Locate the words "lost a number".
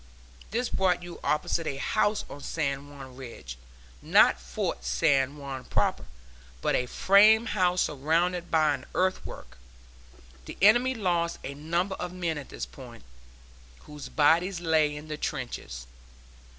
10.95-11.93